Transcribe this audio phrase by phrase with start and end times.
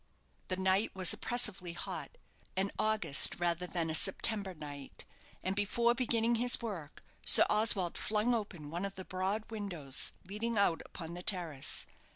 [0.47, 2.17] The night was oppressively hot
[2.57, 5.05] an August rather than a September night;
[5.43, 10.57] and, before beginning his work, Sir Oswald flung open one of the broad windows leading
[10.57, 11.85] out upon the terrace.